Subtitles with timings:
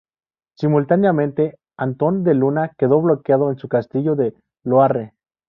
[0.57, 5.13] Simultáneamente, Antón de Luna quedó bloqueado en su castillo de Loarre.